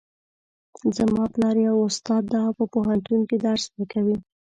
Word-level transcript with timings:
زما 0.97 1.23
پلار 1.33 1.55
یو 1.67 1.77
استاد 1.87 2.23
ده 2.31 2.39
او 2.47 2.51
په 2.59 2.65
پوهنتون 2.73 3.19
کې 3.29 3.37
درس 3.45 3.63
ورکوي 3.69 4.17